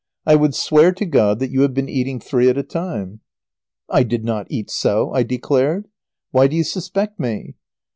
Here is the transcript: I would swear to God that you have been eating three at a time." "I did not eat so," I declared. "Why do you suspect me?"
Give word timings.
I 0.25 0.33
would 0.35 0.55
swear 0.55 0.93
to 0.93 1.05
God 1.05 1.37
that 1.37 1.51
you 1.51 1.61
have 1.61 1.75
been 1.75 1.87
eating 1.87 2.19
three 2.19 2.49
at 2.49 2.57
a 2.57 2.63
time." 2.63 3.19
"I 3.87 4.01
did 4.01 4.25
not 4.25 4.47
eat 4.49 4.71
so," 4.71 5.11
I 5.11 5.21
declared. 5.21 5.89
"Why 6.31 6.47
do 6.47 6.55
you 6.55 6.63
suspect 6.63 7.19
me?" 7.19 7.53